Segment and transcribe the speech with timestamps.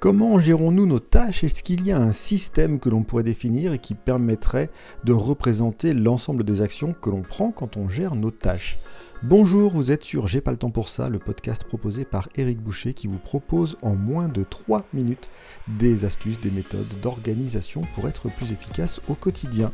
[0.00, 1.42] Comment gérons-nous nos tâches?
[1.42, 4.70] Est-ce qu'il y a un système que l'on pourrait définir et qui permettrait
[5.02, 8.78] de représenter l'ensemble des actions que l'on prend quand on gère nos tâches?
[9.24, 12.60] Bonjour, vous êtes sur J'ai pas le temps pour ça, le podcast proposé par Eric
[12.60, 15.30] Boucher qui vous propose en moins de 3 minutes
[15.66, 19.72] des astuces, des méthodes d'organisation pour être plus efficace au quotidien.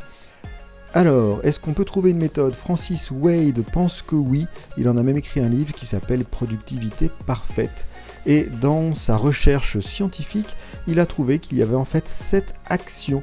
[0.96, 2.54] Alors, est-ce qu'on peut trouver une méthode?
[2.54, 4.46] Francis Wade pense que oui,
[4.78, 7.88] il en a même écrit un livre qui s'appelle Productivité parfaite.
[8.26, 10.54] Et dans sa recherche scientifique,
[10.86, 13.22] il a trouvé qu'il y avait en fait 7 actions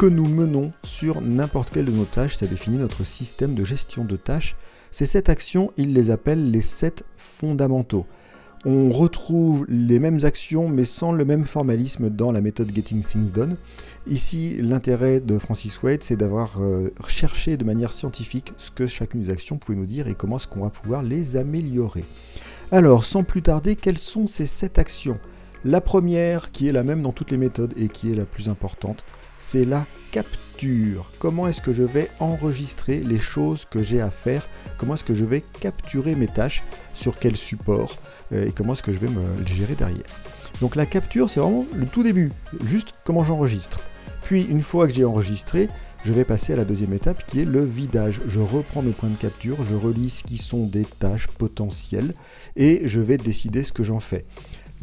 [0.00, 2.34] que nous menons sur n'importe quelle de nos tâches.
[2.34, 4.56] Ça définit notre système de gestion de tâches.
[4.90, 8.04] Ces 7 actions, il les appelle les 7 fondamentaux.
[8.64, 13.32] On retrouve les mêmes actions mais sans le même formalisme dans la méthode Getting Things
[13.32, 13.56] Done.
[14.06, 19.22] Ici, l'intérêt de Francis Wade, c'est d'avoir euh, cherché de manière scientifique ce que chacune
[19.22, 22.04] des actions pouvait nous dire et comment est-ce qu'on va pouvoir les améliorer.
[22.70, 25.18] Alors, sans plus tarder, quelles sont ces sept actions?
[25.64, 28.48] La première, qui est la même dans toutes les méthodes et qui est la plus
[28.48, 29.04] importante,
[29.42, 31.10] c'est la capture.
[31.18, 34.46] Comment est-ce que je vais enregistrer les choses que j'ai à faire?
[34.78, 36.62] Comment est-ce que je vais capturer mes tâches?
[36.94, 37.98] Sur quel support?
[38.32, 40.06] Euh, Et comment est-ce que je vais me gérer derrière?
[40.60, 42.30] Donc la capture, c'est vraiment le tout début,
[42.64, 43.80] juste comment j'enregistre.
[44.22, 45.68] Puis une fois que j'ai enregistré,
[46.04, 48.20] je vais passer à la deuxième étape qui est le vidage.
[48.26, 52.14] Je reprends mes points de capture, je relis ce qui sont des tâches potentielles
[52.54, 54.24] et je vais décider ce que j'en fais.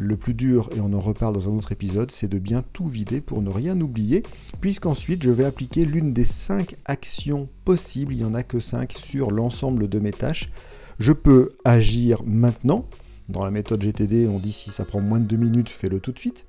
[0.02, 2.88] Le plus dur, et on en reparle dans un autre épisode, c'est de bien tout
[2.88, 4.23] vider pour ne rien oublier,
[4.61, 8.94] puisqu'ensuite je vais appliquer l'une des cinq actions possibles, il n'y en a que cinq
[8.94, 10.52] sur l'ensemble de mes tâches.
[11.00, 12.86] Je peux agir maintenant,
[13.28, 16.13] dans la méthode GTD on dit si ça prend moins de deux minutes, fais-le tout
[16.13, 16.45] de suite.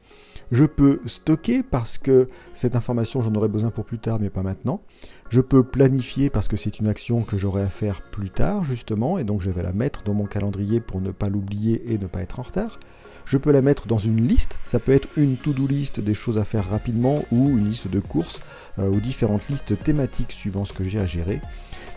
[0.52, 4.44] Je peux stocker parce que cette information j'en aurai besoin pour plus tard mais pas
[4.44, 4.80] maintenant.
[5.28, 9.18] Je peux planifier parce que c'est une action que j'aurai à faire plus tard justement
[9.18, 12.06] et donc je vais la mettre dans mon calendrier pour ne pas l'oublier et ne
[12.06, 12.78] pas être en retard.
[13.24, 16.38] Je peux la mettre dans une liste, ça peut être une to-do list des choses
[16.38, 18.40] à faire rapidement ou une liste de courses
[18.78, 21.40] euh, ou différentes listes thématiques suivant ce que j'ai à gérer.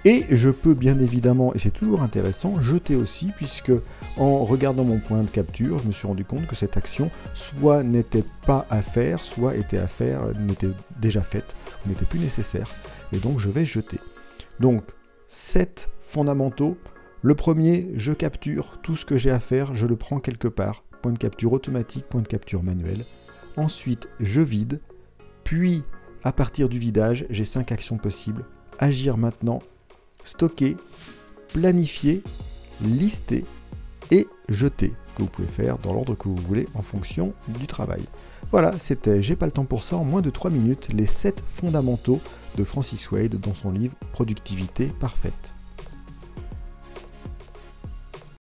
[0.05, 3.72] Et je peux bien évidemment, et c'est toujours intéressant, jeter aussi, puisque
[4.17, 7.84] en regardant mon point de capture, je me suis rendu compte que cette action soit
[7.84, 11.55] n'était pas à faire, soit était à faire, n'était déjà faite,
[11.85, 12.67] n'était plus nécessaire.
[13.13, 13.97] Et donc je vais jeter.
[14.59, 14.84] Donc,
[15.28, 16.78] 7 fondamentaux.
[17.22, 20.84] Le premier, je capture tout ce que j'ai à faire, je le prends quelque part.
[21.03, 23.03] Point de capture automatique, point de capture manuel.
[23.58, 24.80] Ensuite, je vide.
[25.44, 25.84] Puis,
[26.24, 28.46] à partir du vidage, j'ai 5 actions possibles.
[28.80, 29.59] Agir maintenant,
[30.24, 30.78] stocker,
[31.52, 32.24] planifier,
[32.81, 33.44] lister
[34.12, 38.03] et jeter, que vous pouvez faire dans l'ordre que vous voulez en fonction du travail.
[38.52, 41.44] Voilà, c'était J'ai pas le temps pour ça en moins de 3 minutes, les 7
[41.46, 42.22] fondamentaux
[42.56, 45.53] de Francis Wade dans son livre Productivité parfaite.